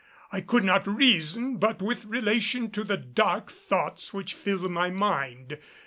[0.31, 5.59] I could not reason but with relation to the dark thoughts which filled my mind.